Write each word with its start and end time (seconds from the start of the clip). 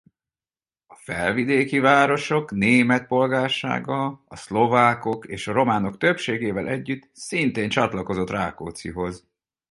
A 0.87 0.95
felvidéki 0.95 1.79
városok 1.79 2.51
német 2.51 3.07
polgársága 3.07 4.23
a 4.25 4.35
szlovákok 4.35 5.25
és 5.25 5.45
románok 5.45 5.97
többségével 5.97 6.67
együtt 6.67 7.09
szintén 7.13 7.69
csatlakozott 7.69 8.29
Rákóczihoz. 8.29 9.27